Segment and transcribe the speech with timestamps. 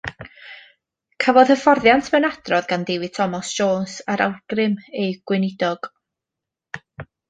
[1.25, 4.77] Cafodd hyfforddiant mewn adrodd gan David Thomas Jones ar awgrym
[5.07, 5.95] ei gweinidog.